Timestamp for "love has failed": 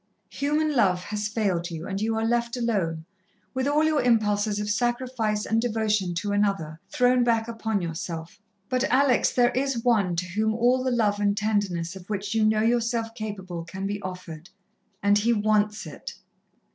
0.75-1.69